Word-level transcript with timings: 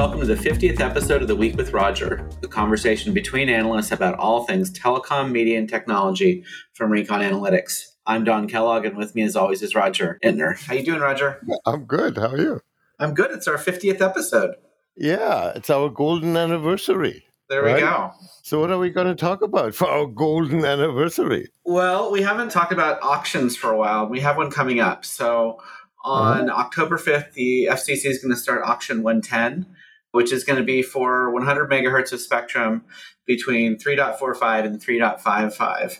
welcome 0.00 0.18
to 0.18 0.24
the 0.24 0.34
50th 0.34 0.80
episode 0.80 1.20
of 1.20 1.28
The 1.28 1.36
Week 1.36 1.58
with 1.58 1.74
Roger, 1.74 2.26
the 2.40 2.48
conversation 2.48 3.12
between 3.12 3.50
analysts 3.50 3.92
about 3.92 4.18
all 4.18 4.44
things 4.44 4.70
telecom, 4.70 5.30
media, 5.30 5.58
and 5.58 5.68
technology 5.68 6.42
from 6.72 6.90
Recon 6.90 7.20
Analytics. 7.20 7.82
I'm 8.06 8.24
Don 8.24 8.48
Kellogg, 8.48 8.86
and 8.86 8.96
with 8.96 9.14
me, 9.14 9.20
as 9.20 9.36
always, 9.36 9.60
is 9.60 9.74
Roger 9.74 10.18
Entner. 10.24 10.58
How 10.58 10.72
you 10.72 10.82
doing, 10.82 11.00
Roger? 11.00 11.42
I'm 11.66 11.84
good. 11.84 12.16
How 12.16 12.28
are 12.28 12.38
you? 12.38 12.62
I'm 12.98 13.12
good. 13.12 13.30
It's 13.30 13.46
our 13.46 13.58
50th 13.58 14.00
episode. 14.00 14.54
Yeah, 14.96 15.52
it's 15.54 15.68
our 15.68 15.90
golden 15.90 16.34
anniversary. 16.34 17.26
There 17.50 17.62
we 17.62 17.72
Right. 17.72 17.80
go. 17.80 18.12
So, 18.42 18.58
what 18.58 18.70
are 18.70 18.78
we 18.78 18.88
going 18.88 19.08
to 19.08 19.14
talk 19.14 19.42
about 19.42 19.74
for 19.74 19.86
our 19.86 20.06
golden 20.06 20.64
anniversary? 20.64 21.48
Well, 21.66 22.10
we 22.10 22.22
haven't 22.22 22.52
talked 22.52 22.72
about 22.72 23.02
auctions 23.02 23.54
for 23.54 23.70
a 23.70 23.76
while. 23.76 24.06
We 24.06 24.20
have 24.20 24.38
one 24.38 24.50
coming 24.50 24.80
up. 24.80 25.04
So 25.04 25.58
uh-huh. 26.02 26.40
on 26.40 26.48
October 26.48 26.96
5th, 26.96 27.34
the 27.34 27.68
FCC 27.70 28.06
is 28.06 28.22
going 28.22 28.32
to 28.32 28.40
start 28.40 28.62
auction 28.64 29.02
110, 29.02 29.66
which 30.12 30.32
is 30.32 30.44
going 30.44 30.58
to 30.58 30.64
be 30.64 30.82
for 30.82 31.30
100 31.30 31.70
megahertz 31.70 32.12
of 32.12 32.20
spectrum 32.20 32.84
between 33.26 33.76
3.45 33.76 34.64
and 34.64 34.80
3.55. 34.80 35.98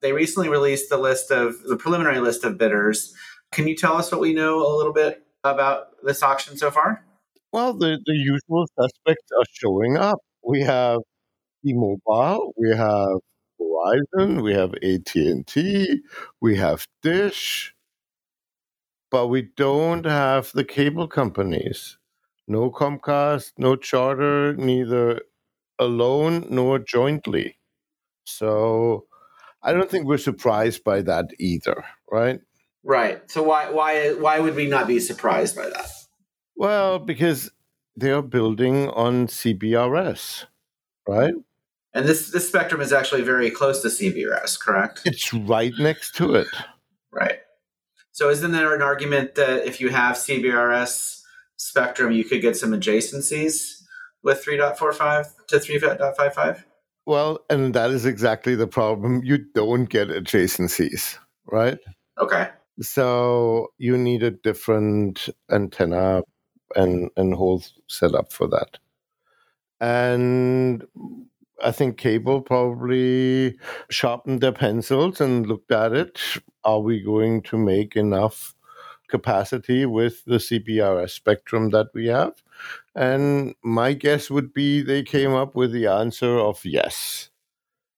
They 0.00 0.12
recently 0.12 0.48
released 0.48 0.88
the 0.88 0.98
list 0.98 1.30
of 1.30 1.62
the 1.62 1.76
preliminary 1.76 2.18
list 2.18 2.44
of 2.44 2.58
bidders. 2.58 3.14
Can 3.52 3.68
you 3.68 3.76
tell 3.76 3.96
us 3.96 4.10
what 4.10 4.20
we 4.20 4.34
know 4.34 4.66
a 4.66 4.76
little 4.76 4.92
bit 4.92 5.24
about 5.44 5.88
this 6.02 6.22
auction 6.22 6.56
so 6.56 6.70
far? 6.70 7.04
Well, 7.52 7.74
the, 7.74 8.00
the 8.04 8.14
usual 8.14 8.66
suspects 8.78 9.28
are 9.38 9.44
showing 9.52 9.96
up. 9.96 10.18
We 10.42 10.62
have 10.62 11.00
T-Mobile, 11.64 12.52
we 12.56 12.74
have 12.74 13.18
Verizon, 13.60 14.42
we 14.42 14.54
have 14.54 14.74
AT&T, 14.82 16.00
we 16.40 16.56
have 16.56 16.86
Dish, 17.02 17.74
but 19.10 19.28
we 19.28 19.42
don't 19.56 20.04
have 20.04 20.50
the 20.52 20.64
cable 20.64 21.06
companies. 21.06 21.98
No 22.48 22.70
Comcast, 22.70 23.52
no 23.58 23.76
Charter, 23.76 24.54
neither 24.56 25.22
alone 25.78 26.46
nor 26.50 26.78
jointly. 26.78 27.58
So 28.24 29.06
I 29.62 29.72
don't 29.72 29.90
think 29.90 30.06
we're 30.06 30.18
surprised 30.18 30.84
by 30.84 31.02
that 31.02 31.30
either, 31.38 31.84
right? 32.10 32.40
Right. 32.84 33.30
So 33.30 33.42
why 33.42 33.70
why 33.70 34.12
why 34.14 34.40
would 34.40 34.56
we 34.56 34.66
not 34.66 34.86
be 34.86 34.98
surprised 34.98 35.56
by 35.56 35.68
that? 35.68 35.90
Well, 36.56 36.98
because 36.98 37.50
they 37.96 38.10
are 38.10 38.22
building 38.22 38.88
on 38.90 39.28
CBRS, 39.28 40.46
right? 41.08 41.34
And 41.94 42.06
this 42.06 42.30
this 42.30 42.48
spectrum 42.48 42.80
is 42.80 42.92
actually 42.92 43.22
very 43.22 43.50
close 43.50 43.82
to 43.82 43.88
CBRS, 43.88 44.58
correct? 44.58 45.02
It's 45.04 45.32
right 45.32 45.72
next 45.78 46.16
to 46.16 46.34
it. 46.34 46.48
Right. 47.12 47.38
So 48.10 48.30
isn't 48.30 48.52
there 48.52 48.74
an 48.74 48.82
argument 48.82 49.36
that 49.36 49.66
if 49.66 49.80
you 49.80 49.90
have 49.90 50.16
CBRS 50.16 51.21
spectrum, 51.62 52.12
you 52.12 52.24
could 52.24 52.42
get 52.42 52.56
some 52.56 52.72
adjacencies 52.72 53.82
with 54.22 54.44
3.45 54.44 55.46
to 55.48 55.56
3.55? 55.56 56.64
Well, 57.06 57.40
and 57.50 57.74
that 57.74 57.90
is 57.90 58.04
exactly 58.04 58.54
the 58.54 58.66
problem. 58.66 59.22
You 59.24 59.38
don't 59.54 59.86
get 59.86 60.08
adjacencies, 60.08 61.18
right? 61.46 61.78
Okay. 62.18 62.48
So 62.80 63.68
you 63.78 63.96
need 63.96 64.22
a 64.22 64.30
different 64.30 65.28
antenna 65.50 66.22
and 66.74 67.10
and 67.16 67.34
whole 67.34 67.62
setup 67.88 68.32
for 68.32 68.48
that. 68.48 68.78
And 69.80 70.84
I 71.62 71.70
think 71.72 71.98
cable 71.98 72.40
probably 72.40 73.58
sharpened 73.90 74.40
their 74.40 74.52
pencils 74.52 75.20
and 75.20 75.46
looked 75.46 75.72
at 75.72 75.92
it. 75.92 76.20
Are 76.64 76.80
we 76.80 77.02
going 77.02 77.42
to 77.42 77.58
make 77.58 77.96
enough 77.96 78.54
capacity 79.12 79.86
with 79.86 80.24
the 80.24 80.38
CBRS 80.38 81.10
spectrum 81.10 81.70
that 81.70 81.88
we 81.94 82.06
have? 82.06 82.42
And 82.96 83.54
my 83.62 83.92
guess 83.92 84.30
would 84.30 84.52
be 84.52 84.82
they 84.82 85.04
came 85.04 85.34
up 85.34 85.54
with 85.54 85.70
the 85.70 85.86
answer 85.86 86.36
of 86.38 86.64
yes. 86.64 87.30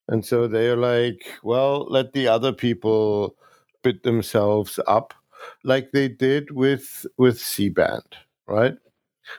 And 0.09 0.27
so 0.27 0.47
they're 0.47 0.77
like, 0.77 1.25
well, 1.43 1.87
let 1.89 2.13
the 2.13 2.29
other 2.29 2.53
people 2.53 3.37
bid 3.83 4.03
themselves 4.03 4.79
up 4.87 5.15
like 5.63 5.93
they 5.93 6.09
did 6.09 6.51
with 6.51 7.07
with 7.17 7.39
C-band, 7.41 8.17
right? 8.47 8.77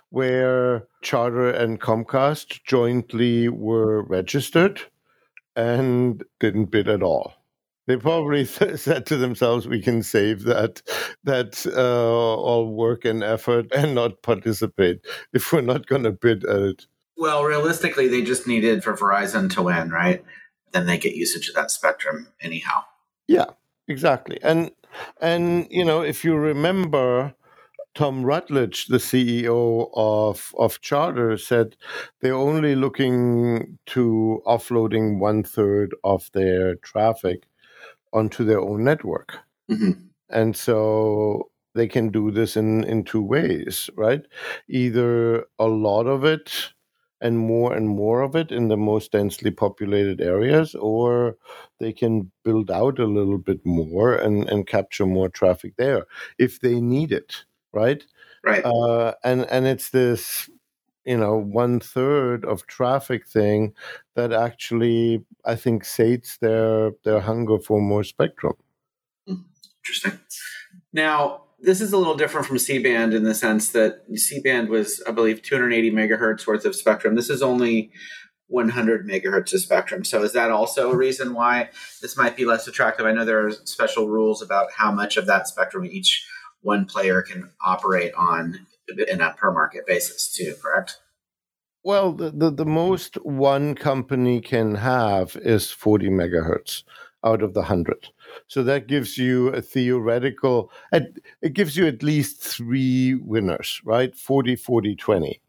Where 0.10 0.88
Charter 1.02 1.50
and 1.50 1.80
Comcast 1.80 2.64
jointly 2.64 3.50
were 3.50 4.04
registered 4.04 4.82
and 5.56 6.24
didn't 6.40 6.72
bid 6.72 6.88
at 6.90 7.04
all. 7.04 7.34
They 7.88 7.98
probably 7.98 8.46
said 8.46 9.06
to 9.06 9.18
themselves, 9.18 9.68
"We 9.68 9.82
can 9.82 10.04
save 10.04 10.44
that 10.44 10.82
that 11.24 11.66
uh, 11.68 12.36
all 12.36 12.74
work 12.74 13.06
and 13.06 13.24
effort 13.24 13.72
and 13.72 13.96
not 13.96 14.22
participate 14.22 15.06
if 15.34 15.52
we're 15.52 15.62
not 15.62 15.88
going 15.88 16.04
to 16.04 16.12
bid 16.12 16.44
at 16.46 16.62
it." 16.62 16.88
Well, 17.18 17.44
realistically, 17.44 18.08
they 18.08 18.22
just 18.22 18.48
needed 18.48 18.84
for 18.84 18.96
Verizon 18.96 19.50
to 19.54 19.62
win, 19.62 19.90
right? 19.90 20.24
Then 20.74 20.86
they 20.86 20.98
get 20.98 21.16
usage 21.16 21.48
of 21.48 21.56
that 21.56 21.72
spectrum 21.72 22.28
anyhow. 22.42 22.84
Yeah, 23.28 23.52
exactly. 23.88 24.40
And 24.44 24.72
and 25.22 25.68
you 25.70 25.86
know, 25.86 26.02
if 26.02 26.26
you 26.26 26.36
remember, 26.36 27.34
Tom 27.94 28.26
Rutledge, 28.26 28.88
the 28.88 28.98
CEO 28.98 29.90
of 29.94 30.54
of 30.58 30.82
Charter, 30.82 31.38
said 31.38 31.78
they're 32.20 32.34
only 32.34 32.76
looking 32.76 33.78
to 33.88 34.42
offloading 34.46 35.20
one 35.20 35.44
third 35.44 35.96
of 36.04 36.30
their 36.34 36.76
traffic 36.76 37.46
onto 38.16 38.46
their 38.46 38.62
own 38.62 38.86
network, 38.86 39.40
hmm 39.70 40.10
and 40.30 40.56
so 40.56 41.50
they 41.76 41.88
can 41.88 42.10
do 42.10 42.32
this 42.32 42.58
in 42.58 42.84
in 42.86 43.04
two 43.04 43.22
ways, 43.22 43.90
right? 43.96 44.24
Either 44.70 45.46
a 45.60 45.68
lot 45.68 46.08
of 46.08 46.24
it 46.24 46.52
and 47.22 47.38
more 47.40 47.74
and 47.74 47.88
more 47.90 48.22
of 48.22 48.36
it 48.36 48.52
in 48.52 48.68
the 48.68 48.78
most 48.78 49.12
densely 49.12 49.52
populated 49.52 50.22
areas, 50.22 50.76
or 50.76 51.38
they 51.80 51.94
can 51.94 52.32
build 52.44 52.70
out 52.72 53.00
a 53.00 53.06
little 53.06 53.38
bit 53.38 53.66
more 53.66 54.16
and, 54.16 54.50
and 54.50 54.68
capture 54.68 55.06
more 55.06 55.30
traffic 55.30 55.74
there 55.78 56.06
if 56.38 56.60
they 56.60 56.82
need 56.82 57.12
it, 57.12 57.46
right? 57.74 58.04
Right. 58.44 58.66
Uh, 58.66 59.14
and 59.24 59.46
and 59.52 59.68
it's 59.68 59.90
this, 59.92 60.50
you 61.06 61.18
know, 61.18 61.38
one 61.38 61.80
third 61.80 62.44
of 62.46 62.66
traffic 62.68 63.28
thing 63.28 63.74
that 64.16 64.34
actually 64.34 65.24
I 65.46 65.56
think 65.56 65.86
sates 65.86 66.38
their 66.38 66.92
their 67.04 67.22
hunger 67.22 67.60
for 67.60 67.80
more 67.80 68.04
spectrum. 68.04 68.54
Hmm. 69.28 69.44
Interesting. 69.84 70.20
Now, 70.94 71.44
this 71.60 71.82
is 71.82 71.94
a 71.94 71.98
little 71.98 72.16
different 72.16 72.48
from 72.48 72.58
C 72.58 72.80
band 72.80 73.14
in 73.14 73.24
the 73.24 73.36
sense 73.36 73.70
that 73.70 74.04
C 74.16 74.40
band 74.40 74.70
was, 74.70 75.02
I 75.08 75.12
believe, 75.12 75.42
280 75.42 75.92
megahertz 75.92 76.48
worth 76.48 76.66
of 76.66 76.76
spectrum. 76.76 77.16
This 77.16 77.30
is 77.30 77.42
only 77.42 77.92
100 78.48 79.08
megahertz 79.08 79.54
of 79.54 79.62
spectrum. 79.62 80.04
So, 80.04 80.24
is 80.24 80.34
that 80.34 80.52
also 80.52 80.92
a 80.92 80.96
reason 80.96 81.34
why 81.34 81.70
this 82.02 82.18
might 82.18 82.36
be 82.36 82.46
less 82.46 82.68
attractive? 82.68 83.06
I 83.06 83.12
know 83.12 83.26
there 83.26 83.46
are 83.46 83.52
special 83.52 84.10
rules 84.10 84.42
about 84.42 84.72
how 84.76 84.92
much 84.92 85.18
of 85.18 85.28
that 85.28 85.48
spectrum 85.48 85.86
each 85.86 86.28
one 86.66 86.86
player 86.86 87.22
can 87.22 87.50
operate 87.66 88.14
on 88.16 88.66
in 89.08 89.22
a 89.22 89.34
per 89.34 89.52
market 89.52 89.86
basis, 89.88 90.34
too, 90.34 90.56
correct? 90.62 91.00
Well, 91.84 92.14
the, 92.14 92.32
the, 92.32 92.50
the 92.50 92.66
most 92.66 93.16
one 93.24 93.76
company 93.76 94.42
can 94.42 94.76
have 94.76 95.38
is 95.42 95.70
40 95.70 96.10
megahertz 96.10 96.84
out 97.24 97.44
of 97.44 97.54
the 97.54 97.62
100. 97.62 98.10
So 98.48 98.64
that 98.64 98.88
gives 98.88 99.20
you 99.20 99.50
a 99.50 99.62
theoretical, 99.62 100.72
it 100.92 101.54
gives 101.54 101.78
you 101.78 101.86
at 101.86 102.02
least 102.02 102.42
three 102.42 103.14
winners, 103.14 103.82
right? 103.86 104.16
40, 104.16 104.56
40, 104.56 104.96
20. 104.96 105.42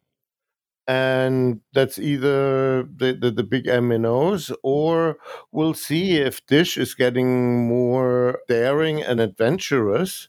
And 0.88 1.60
that's 1.72 1.98
either 1.98 2.82
the, 2.82 3.18
the, 3.18 3.30
the 3.30 3.42
big 3.42 3.64
MNOs, 3.64 4.54
or 4.62 5.16
we'll 5.52 5.74
see 5.74 6.16
if 6.16 6.46
Dish 6.46 6.76
is 6.76 6.94
getting 6.94 7.66
more 7.66 8.40
daring 8.46 9.02
and 9.02 9.20
adventurous 9.20 10.28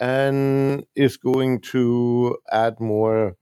and 0.00 0.84
is 0.94 1.16
going 1.16 1.60
to 1.60 2.36
add 2.50 2.78
more 2.80 3.36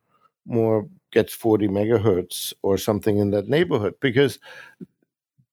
more 0.46 0.88
gets 1.12 1.32
40 1.32 1.68
megahertz 1.68 2.52
or 2.62 2.76
something 2.76 3.18
in 3.18 3.30
that 3.30 3.48
neighborhood 3.48 3.94
because 4.00 4.38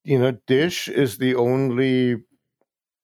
you 0.04 0.20
know 0.20 0.32
dish 0.48 0.88
is 0.88 1.18
the 1.18 1.36
only 1.36 2.18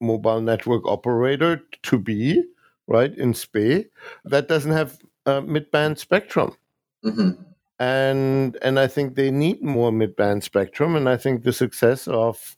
mobile 0.02 0.42
network 0.42 0.86
operator 0.86 1.62
to 1.84 1.98
be 1.98 2.44
right 2.88 3.16
in 3.18 3.34
SPE 3.34 3.86
that 4.26 4.48
doesn't 4.48 4.72
have 4.72 5.00
uh, 5.26 5.42
mid-band 5.42 5.98
spectrum. 5.98 6.56
Hmm 7.04 7.32
and 7.80 8.58
and 8.62 8.80
I 8.80 8.88
think 8.88 9.16
they 9.16 9.30
need 9.30 9.62
more 9.62 9.92
mid-band 9.92 10.44
spectrum 10.44 10.96
and 10.96 11.08
I 11.08 11.18
think 11.18 11.44
the 11.44 11.54
success 11.54 12.08
of 12.08 12.58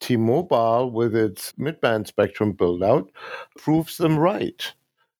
T-Mobile 0.00 0.90
with 0.90 1.14
its 1.14 1.54
mid-band 1.56 2.06
spectrum 2.06 2.52
build 2.52 2.82
out 2.82 3.10
proves 3.58 3.96
them 3.96 4.18
right. 4.18 4.72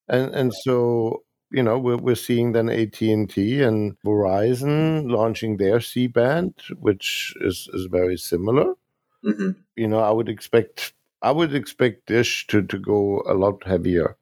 And 0.07 0.33
and 0.33 0.53
so 0.53 1.23
you 1.51 1.63
know 1.63 1.79
we're, 1.79 1.97
we're 1.97 2.15
seeing 2.15 2.51
then 2.51 2.69
AT&T 2.69 3.61
and 3.61 3.97
Verizon 4.05 5.09
launching 5.09 5.57
their 5.57 5.79
C-band 5.79 6.53
which 6.79 7.33
is 7.41 7.69
is 7.73 7.85
very 7.85 8.17
similar. 8.17 8.73
Hmm 9.23 9.51
you 9.77 9.87
know 9.87 9.99
I 9.99 10.11
would 10.11 10.27
expect 10.27 10.93
I 11.21 11.31
would 11.31 11.53
expect 11.55 12.07
Dish 12.07 12.47
to 12.47 12.61
to 12.63 12.77
go 12.77 13.23
a 13.25 13.33
lot 13.33 13.63
heavier. 13.65 14.17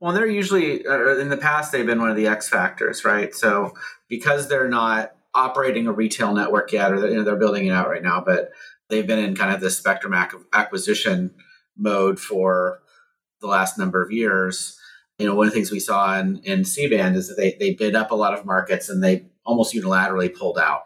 Well, 0.00 0.12
they're 0.12 0.26
usually 0.26 0.84
uh, 0.86 1.16
in 1.18 1.28
the 1.28 1.36
past 1.36 1.72
they've 1.72 1.86
been 1.86 2.00
one 2.00 2.10
of 2.10 2.16
the 2.16 2.26
X 2.26 2.48
factors, 2.48 3.04
right? 3.04 3.34
So 3.34 3.74
because 4.08 4.48
they're 4.48 4.68
not 4.68 5.12
operating 5.34 5.86
a 5.86 5.92
retail 5.92 6.34
network 6.34 6.72
yet, 6.72 6.92
or 6.92 7.08
you 7.08 7.16
know, 7.16 7.22
they're 7.22 7.36
building 7.36 7.66
it 7.66 7.70
out 7.70 7.88
right 7.88 8.02
now, 8.02 8.22
but 8.24 8.50
they've 8.88 9.06
been 9.06 9.18
in 9.18 9.36
kind 9.36 9.54
of 9.54 9.60
the 9.60 9.70
spectrum 9.70 10.14
ac- 10.14 10.44
acquisition 10.52 11.34
mode 11.76 12.20
for 12.20 12.80
the 13.40 13.46
last 13.46 13.78
number 13.78 14.02
of 14.02 14.10
years. 14.10 14.78
You 15.18 15.26
know, 15.26 15.34
one 15.34 15.46
of 15.46 15.52
the 15.52 15.56
things 15.56 15.70
we 15.70 15.80
saw 15.80 16.18
in, 16.18 16.38
in 16.38 16.64
C 16.64 16.88
band 16.88 17.16
is 17.16 17.28
that 17.28 17.36
they, 17.36 17.56
they 17.58 17.74
bid 17.74 17.94
up 17.94 18.10
a 18.10 18.16
lot 18.16 18.34
of 18.34 18.44
markets 18.44 18.88
and 18.88 19.02
they 19.02 19.26
almost 19.44 19.74
unilaterally 19.74 20.34
pulled 20.34 20.58
out. 20.58 20.82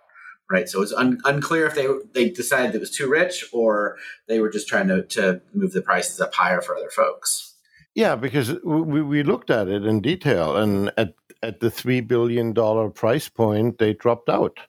Right. 0.49 0.69
So 0.69 0.81
it's 0.81 0.93
un- 0.93 1.21
unclear 1.25 1.67
if 1.67 1.75
they 1.75 1.89
they 2.15 2.31
decided 2.31 2.75
it 2.75 2.79
was 2.79 2.93
too 2.93 3.11
rich 3.11 3.45
or 3.53 3.97
they 4.29 4.39
were 4.39 4.49
just 4.49 4.69
trying 4.69 4.87
to, 4.89 5.03
to 5.03 5.41
move 5.53 5.73
the 5.73 5.83
prices 5.83 6.21
up 6.21 6.35
higher 6.35 6.61
for 6.61 6.77
other 6.77 6.91
folks. 6.91 7.57
Yeah, 7.97 8.15
because 8.15 8.53
we, 8.63 9.01
we 9.01 9.23
looked 9.23 9.51
at 9.51 9.69
it 9.69 9.87
in 9.87 10.03
detail, 10.03 10.55
and 10.55 10.93
at, 10.99 11.15
at 11.43 11.61
the 11.61 11.71
$3 11.71 12.07
billion 12.07 12.53
price 12.93 13.31
point, 13.31 13.79
they 13.79 13.95
dropped 13.95 14.29
out. 14.29 14.61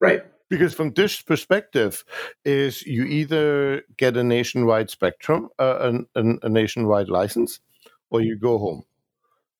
Right. 0.00 0.22
Because 0.52 0.74
from 0.74 0.90
Dish's 0.90 1.22
perspective, 1.22 2.04
is 2.44 2.82
you 2.86 3.04
either 3.04 3.84
get 3.96 4.18
a 4.18 4.22
nationwide 4.22 4.90
spectrum, 4.90 5.48
uh, 5.58 6.02
a, 6.14 6.22
a 6.42 6.48
nationwide 6.50 7.08
license, 7.08 7.60
or 8.10 8.20
you 8.20 8.36
go 8.36 8.58
home. 8.58 8.82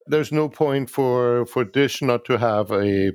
There's 0.06 0.32
no 0.32 0.50
point 0.50 0.90
for, 0.90 1.46
for 1.46 1.64
Dish 1.64 2.02
not 2.02 2.26
to 2.26 2.36
have 2.36 2.70
a 2.72 3.12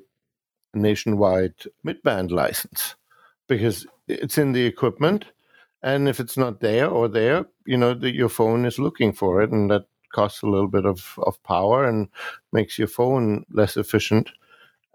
nationwide 0.73 1.53
mid-band 1.83 2.31
license 2.31 2.95
because 3.47 3.85
it's 4.07 4.39
in 4.39 4.53
the 4.53 4.65
equipment 4.65 5.25
and 5.83 6.09
if 6.09 6.19
it's 6.19 6.37
not 6.37 6.61
there 6.61 6.89
or 6.89 7.07
there 7.07 7.45
you 7.65 7.77
know 7.77 7.93
the, 7.93 8.13
your 8.13 8.29
phone 8.29 8.65
is 8.65 8.79
looking 8.79 9.13
for 9.13 9.41
it 9.41 9.51
and 9.51 9.69
that 9.71 9.85
costs 10.13 10.41
a 10.41 10.47
little 10.47 10.67
bit 10.67 10.85
of, 10.85 11.13
of 11.19 11.41
power 11.43 11.85
and 11.85 12.07
makes 12.51 12.77
your 12.77 12.87
phone 12.87 13.45
less 13.51 13.77
efficient 13.77 14.29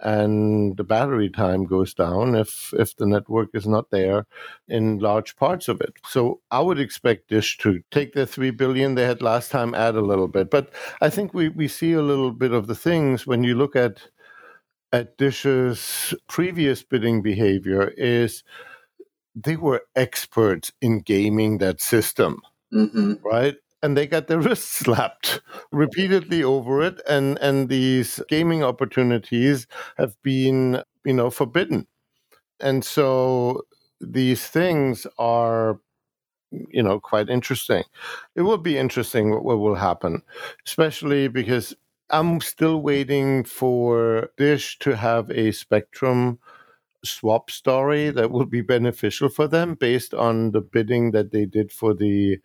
and 0.02 0.76
the 0.76 0.84
battery 0.84 1.30
time 1.30 1.64
goes 1.64 1.94
down 1.94 2.34
if 2.34 2.74
if 2.76 2.96
the 2.96 3.06
network 3.06 3.50
is 3.54 3.66
not 3.66 3.90
there 3.90 4.26
in 4.68 4.98
large 4.98 5.36
parts 5.36 5.68
of 5.68 5.80
it. 5.80 5.94
So 6.06 6.40
I 6.50 6.60
would 6.60 6.80
expect 6.80 7.28
Dish 7.28 7.56
to 7.58 7.82
take 7.90 8.12
the 8.12 8.26
three 8.26 8.50
billion 8.50 8.94
they 8.94 9.04
had 9.06 9.22
last 9.22 9.50
time, 9.50 9.74
add 9.74 9.94
a 9.94 10.00
little 10.00 10.28
bit. 10.28 10.50
But 10.50 10.70
I 11.00 11.08
think 11.08 11.32
we, 11.32 11.48
we 11.48 11.68
see 11.68 11.92
a 11.92 12.02
little 12.02 12.32
bit 12.32 12.52
of 12.52 12.66
the 12.66 12.74
things 12.74 13.26
when 13.26 13.44
you 13.44 13.54
look 13.54 13.76
at 13.76 14.02
at 14.92 15.16
Dish's 15.16 16.12
previous 16.28 16.82
bidding 16.82 17.22
behavior 17.22 17.94
is 17.96 18.44
they 19.34 19.56
were 19.56 19.82
experts 19.96 20.72
in 20.80 21.00
gaming 21.00 21.58
that 21.58 21.80
system. 21.80 22.42
Mm-hmm. 22.72 23.14
Right? 23.24 23.56
And 23.82 23.96
they 23.96 24.06
got 24.06 24.26
their 24.26 24.40
wrists 24.46 24.68
slapped 24.68 25.40
repeatedly 25.72 26.42
over 26.42 26.82
it 26.82 27.00
and 27.08 27.38
and 27.40 27.68
these 27.68 28.20
gaming 28.28 28.62
opportunities 28.62 29.66
have 29.98 30.20
been 30.22 30.82
you 31.04 31.12
know 31.12 31.30
forbidden. 31.30 31.86
And 32.60 32.84
so 32.84 33.62
these 34.00 34.46
things 34.46 35.06
are 35.18 35.80
you 36.50 36.82
know 36.82 37.00
quite 37.00 37.28
interesting. 37.28 37.84
It 38.34 38.42
will 38.42 38.58
be 38.58 38.78
interesting 38.78 39.30
what, 39.30 39.44
what 39.44 39.58
will 39.58 39.74
happen 39.74 40.22
especially 40.66 41.28
because 41.28 41.74
i'm 42.10 42.40
still 42.40 42.82
waiting 42.82 43.42
for 43.44 44.28
dish 44.36 44.78
to 44.78 44.94
have 44.96 45.30
a 45.30 45.50
spectrum 45.52 46.38
swap 47.04 47.50
story 47.50 48.10
that 48.10 48.30
will 48.30 48.46
be 48.46 48.60
beneficial 48.60 49.28
for 49.28 49.48
them 49.48 49.74
based 49.74 50.14
on 50.14 50.52
the 50.52 50.60
bidding 50.60 51.10
that 51.10 51.32
they 51.32 51.44
did 51.44 51.72
for 51.72 51.94
the 51.94 52.38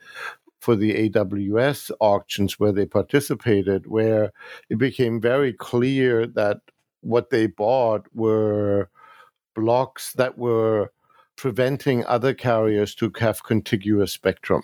for 0.68 0.76
the 0.76 1.10
AWS 1.10 1.92
auctions 2.02 2.60
where 2.60 2.74
they 2.74 2.86
participated, 2.86 3.88
where 3.88 4.34
it 4.70 4.78
became 4.78 5.22
very 5.22 5.54
clear 5.54 6.28
that 6.28 6.58
what 7.00 7.30
they 7.30 7.48
bought 7.48 8.06
were 8.14 8.90
blocks 9.56 10.12
that 10.16 10.38
were 10.38 10.92
preventing 11.38 12.06
other 12.06 12.34
carriers 12.34 12.94
to 12.96 13.14
have 13.18 13.46
contiguous 13.46 14.12
spectrum. 14.12 14.62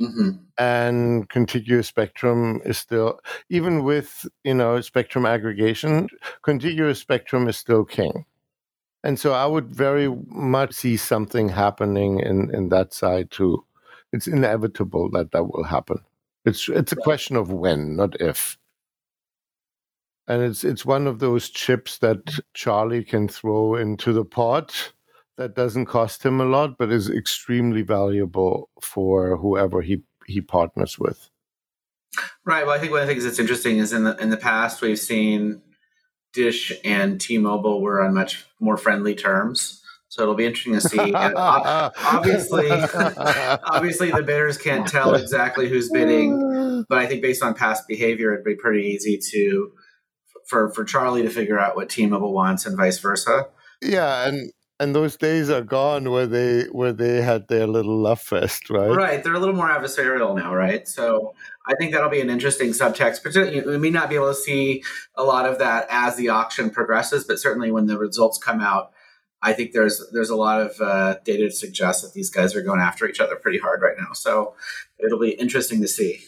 Mm-hmm. 0.00 0.30
And 0.56 1.28
contiguous 1.28 1.86
spectrum 1.86 2.62
is 2.64 2.78
still, 2.78 3.20
even 3.50 3.84
with 3.84 4.26
you 4.42 4.54
know 4.54 4.80
spectrum 4.80 5.26
aggregation, 5.26 6.08
contiguous 6.40 6.98
spectrum 6.98 7.46
is 7.46 7.58
still 7.58 7.84
king. 7.84 8.24
And 9.04 9.20
so 9.20 9.34
I 9.34 9.44
would 9.44 9.68
very 9.68 10.08
much 10.28 10.72
see 10.72 10.96
something 10.96 11.50
happening 11.50 12.20
in, 12.20 12.54
in 12.54 12.70
that 12.70 12.94
side 12.94 13.30
too 13.30 13.65
it's 14.16 14.26
inevitable 14.26 15.10
that 15.10 15.32
that 15.32 15.44
will 15.44 15.64
happen. 15.64 15.98
It's 16.44 16.68
it's 16.68 16.92
a 16.92 16.96
question 16.96 17.36
of 17.36 17.52
when, 17.52 17.96
not 17.96 18.20
if. 18.20 18.58
And 20.26 20.42
it's 20.42 20.64
it's 20.64 20.86
one 20.86 21.06
of 21.06 21.18
those 21.18 21.50
chips 21.50 21.98
that 21.98 22.24
mm-hmm. 22.24 22.40
Charlie 22.54 23.04
can 23.04 23.28
throw 23.28 23.74
into 23.74 24.12
the 24.12 24.24
pot 24.24 24.92
that 25.36 25.54
doesn't 25.54 25.86
cost 25.86 26.24
him 26.24 26.40
a 26.40 26.46
lot, 26.46 26.78
but 26.78 26.90
is 26.90 27.10
extremely 27.10 27.82
valuable 27.82 28.70
for 28.80 29.36
whoever 29.36 29.82
he 29.82 30.02
he 30.26 30.40
partners 30.40 30.98
with. 30.98 31.28
Right. 32.44 32.64
Well, 32.64 32.74
I 32.74 32.78
think 32.78 32.92
one 32.92 33.02
of 33.02 33.06
the 33.06 33.12
things 33.12 33.24
that's 33.24 33.38
interesting 33.38 33.78
is 33.78 33.92
in 33.92 34.04
the 34.04 34.16
in 34.16 34.30
the 34.30 34.36
past 34.36 34.80
we've 34.80 34.98
seen 34.98 35.60
Dish 36.32 36.72
and 36.84 37.20
T-Mobile 37.20 37.80
were 37.80 38.00
on 38.02 38.14
much 38.14 38.46
more 38.60 38.76
friendly 38.76 39.14
terms. 39.14 39.82
So 40.08 40.22
it'll 40.22 40.34
be 40.34 40.46
interesting 40.46 40.74
to 40.74 40.80
see. 40.80 41.12
obviously, 41.14 42.70
obviously 42.70 44.10
the 44.10 44.22
bidders 44.22 44.56
can't 44.56 44.86
tell 44.86 45.14
exactly 45.14 45.68
who's 45.68 45.90
bidding, 45.90 46.84
but 46.88 46.98
I 46.98 47.06
think 47.06 47.22
based 47.22 47.42
on 47.42 47.54
past 47.54 47.88
behavior, 47.88 48.32
it'd 48.32 48.44
be 48.44 48.54
pretty 48.54 48.86
easy 48.86 49.18
to 49.32 49.72
for 50.46 50.70
for 50.70 50.84
Charlie 50.84 51.22
to 51.22 51.30
figure 51.30 51.58
out 51.58 51.76
what 51.76 51.88
T-Mobile 51.88 52.32
wants 52.32 52.66
and 52.66 52.76
vice 52.76 52.98
versa. 52.98 53.46
Yeah, 53.82 54.28
and 54.28 54.52
and 54.78 54.94
those 54.94 55.16
days 55.16 55.48
are 55.48 55.62
gone 55.62 56.10
where 56.10 56.26
they 56.26 56.64
where 56.64 56.92
they 56.92 57.22
had 57.22 57.48
their 57.48 57.66
little 57.66 57.98
love 57.98 58.20
fest, 58.20 58.68
right? 58.68 58.90
Right. 58.90 59.24
They're 59.24 59.34
a 59.34 59.38
little 59.38 59.54
more 59.54 59.68
adversarial 59.68 60.36
now, 60.36 60.54
right? 60.54 60.86
So 60.86 61.34
I 61.66 61.74
think 61.76 61.92
that'll 61.92 62.10
be 62.10 62.20
an 62.20 62.30
interesting 62.30 62.70
subtext. 62.70 63.22
Particularly, 63.22 63.66
we 63.66 63.78
may 63.78 63.90
not 63.90 64.08
be 64.08 64.16
able 64.16 64.28
to 64.28 64.34
see 64.34 64.82
a 65.14 65.24
lot 65.24 65.46
of 65.46 65.58
that 65.58 65.86
as 65.90 66.16
the 66.16 66.28
auction 66.28 66.70
progresses, 66.70 67.24
but 67.24 67.38
certainly 67.38 67.70
when 67.70 67.86
the 67.86 67.98
results 67.98 68.38
come 68.38 68.60
out, 68.60 68.92
I 69.42 69.52
think 69.52 69.72
there's 69.72 70.02
there's 70.12 70.30
a 70.30 70.36
lot 70.36 70.60
of 70.60 70.80
uh, 70.80 71.16
data 71.24 71.44
to 71.44 71.50
suggest 71.50 72.02
that 72.02 72.14
these 72.14 72.30
guys 72.30 72.54
are 72.54 72.62
going 72.62 72.80
after 72.80 73.08
each 73.08 73.20
other 73.20 73.36
pretty 73.36 73.58
hard 73.58 73.82
right 73.82 73.96
now. 73.98 74.12
So 74.12 74.54
it'll 74.98 75.20
be 75.20 75.30
interesting 75.30 75.80
to 75.82 75.88
see. 75.88 76.20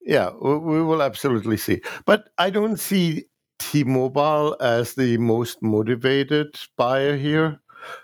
Yeah, 0.00 0.30
we 0.30 0.82
will 0.82 1.02
absolutely 1.02 1.56
see. 1.56 1.80
But 2.04 2.28
I 2.38 2.50
don't 2.50 2.78
see 2.78 3.24
T-Mobile 3.58 4.56
as 4.60 4.94
the 4.94 5.18
most 5.18 5.62
motivated 5.62 6.56
buyer 6.76 7.16
here. 7.16 7.60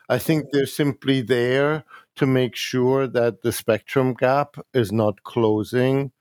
I 0.09 0.19
think 0.19 0.47
they're 0.53 0.67
simply 0.67 1.21
there 1.21 1.85
to 2.17 2.27
make 2.27 2.57
sure 2.57 3.07
that 3.07 3.43
the 3.43 3.53
spectrum 3.53 4.15
gap 4.15 4.57
is 4.75 4.93
not 4.93 5.23
closing 5.23 6.13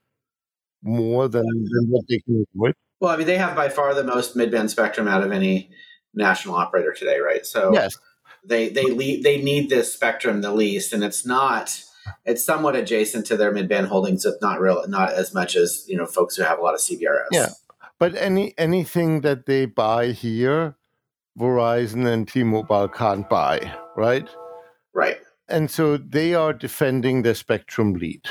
more 0.83 1.27
than, 1.27 1.45
than 1.45 1.87
what 1.89 2.05
they 2.09 2.19
can 2.19 2.45
avoid. 2.55 2.73
Well, 2.99 3.11
I 3.11 3.17
mean, 3.17 3.27
they 3.27 3.37
have 3.37 3.55
by 3.55 3.69
far 3.69 3.93
the 3.93 4.03
most 4.03 4.35
mid-band 4.35 4.69
spectrum 4.69 5.07
out 5.07 5.23
of 5.23 5.31
any 5.31 5.71
national 6.13 6.55
operator 6.55 6.93
today, 6.93 7.19
right? 7.19 7.45
So 7.45 7.73
yes. 7.73 7.97
they 8.43 8.69
they 8.69 8.85
lead, 8.85 9.23
they 9.23 9.41
need 9.41 9.69
this 9.69 9.93
spectrum 9.93 10.41
the 10.41 10.53
least, 10.53 10.93
and 10.93 11.03
it's 11.03 11.25
not 11.25 11.83
it's 12.25 12.43
somewhat 12.43 12.75
adjacent 12.75 13.25
to 13.27 13.37
their 13.37 13.51
mid-band 13.51 13.87
holdings, 13.87 14.25
if 14.25 14.35
not 14.41 14.59
real, 14.59 14.83
not 14.87 15.13
as 15.13 15.33
much 15.33 15.55
as 15.55 15.85
you 15.87 15.97
know 15.97 16.05
folks 16.05 16.35
who 16.35 16.43
have 16.43 16.59
a 16.59 16.61
lot 16.61 16.73
of 16.73 16.79
CBRS. 16.79 17.27
Yeah, 17.31 17.49
but 17.99 18.15
any 18.15 18.53
anything 18.57 19.21
that 19.21 19.45
they 19.45 19.65
buy 19.65 20.07
here, 20.07 20.75
Verizon 21.37 22.05
and 22.05 22.27
T-Mobile 22.27 22.89
can't 22.89 23.29
buy, 23.29 23.75
right? 23.95 24.27
Right. 24.93 25.17
And 25.47 25.69
so 25.69 25.97
they 25.97 26.33
are 26.33 26.53
defending 26.53 27.21
their 27.21 27.35
spectrum 27.35 27.93
lead. 27.93 28.25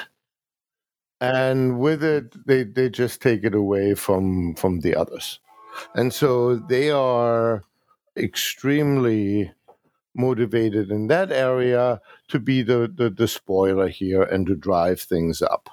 And 1.21 1.79
with 1.79 2.03
it, 2.03 2.35
they, 2.47 2.63
they 2.63 2.89
just 2.89 3.21
take 3.21 3.45
it 3.45 3.55
away 3.55 3.95
from 3.95 4.55
from 4.55 4.81
the 4.81 4.97
others. 4.97 5.39
And 5.95 6.13
so 6.13 6.57
they 6.57 6.91
are 6.91 7.63
extremely 8.17 9.53
motivated 10.15 10.91
in 10.91 11.07
that 11.07 11.31
area 11.31 12.01
to 12.29 12.39
be 12.39 12.63
the, 12.63 12.93
the, 12.93 13.11
the 13.11 13.29
spoiler 13.29 13.89
here 13.89 14.23
and 14.23 14.47
to 14.47 14.55
drive 14.55 15.01
things 15.01 15.41
up. 15.41 15.69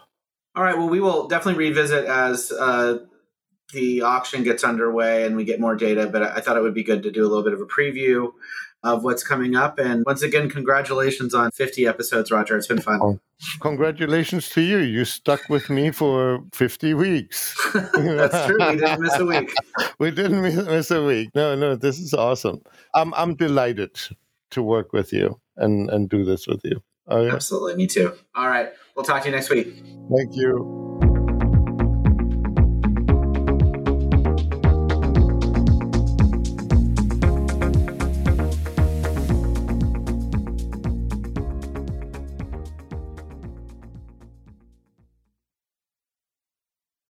All 0.55 0.63
right. 0.63 0.77
Well, 0.77 0.89
we 0.89 0.99
will 0.99 1.27
definitely 1.27 1.63
revisit 1.65 2.05
as 2.05 2.51
uh, 2.51 2.99
the 3.73 4.01
auction 4.01 4.43
gets 4.43 4.63
underway 4.63 5.25
and 5.25 5.35
we 5.35 5.43
get 5.43 5.59
more 5.59 5.75
data. 5.75 6.07
But 6.07 6.23
I 6.23 6.39
thought 6.39 6.57
it 6.57 6.61
would 6.61 6.73
be 6.73 6.83
good 6.83 7.03
to 7.03 7.11
do 7.11 7.21
a 7.21 7.27
little 7.27 7.43
bit 7.43 7.53
of 7.53 7.61
a 7.61 7.65
preview 7.65 8.31
of 8.83 9.03
what's 9.03 9.23
coming 9.23 9.55
up. 9.55 9.79
And 9.79 10.03
once 10.05 10.21
again, 10.21 10.49
congratulations 10.49 11.33
on 11.33 11.51
50 11.51 11.87
episodes, 11.87 12.31
Roger. 12.31 12.57
It's 12.57 12.67
been 12.67 12.81
fun. 12.81 12.99
Oh, 13.01 13.19
congratulations 13.59 14.49
to 14.49 14.61
you. 14.61 14.79
You 14.79 15.05
stuck 15.05 15.41
with 15.49 15.69
me 15.69 15.91
for 15.91 16.43
50 16.53 16.93
weeks. 16.93 17.55
That's 17.73 18.45
true. 18.47 18.57
We 18.59 18.77
didn't 18.77 19.01
miss 19.01 19.19
a 19.19 19.25
week. 19.25 19.53
we 19.99 20.11
didn't 20.11 20.41
miss 20.41 20.91
a 20.91 21.03
week. 21.03 21.29
No, 21.35 21.55
no, 21.55 21.75
this 21.75 21.99
is 21.99 22.13
awesome. 22.13 22.61
I'm, 22.93 23.13
I'm 23.13 23.35
delighted 23.35 23.97
to 24.51 24.63
work 24.63 24.93
with 24.93 25.11
you 25.11 25.39
and, 25.57 25.89
and 25.89 26.09
do 26.09 26.23
this 26.23 26.47
with 26.47 26.61
you. 26.63 26.81
Oh, 27.07 27.25
yeah. 27.25 27.33
Absolutely. 27.33 27.75
Me 27.75 27.87
too. 27.87 28.13
All 28.35 28.47
right. 28.47 28.71
We'll 28.95 29.05
talk 29.05 29.23
to 29.23 29.29
you 29.29 29.35
next 29.35 29.49
week. 29.49 29.83
Thank 30.15 30.35
you. 30.35 30.86